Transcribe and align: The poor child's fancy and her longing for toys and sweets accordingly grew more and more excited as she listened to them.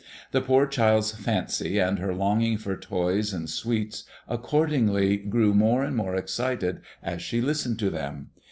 The 0.31 0.41
poor 0.41 0.65
child's 0.65 1.11
fancy 1.11 1.77
and 1.77 1.99
her 1.99 2.11
longing 2.15 2.57
for 2.57 2.75
toys 2.75 3.33
and 3.33 3.47
sweets 3.47 4.03
accordingly 4.27 5.15
grew 5.17 5.53
more 5.53 5.83
and 5.83 5.95
more 5.95 6.15
excited 6.15 6.79
as 7.03 7.21
she 7.21 7.39
listened 7.39 7.77
to 7.77 7.91
them. 7.91 8.31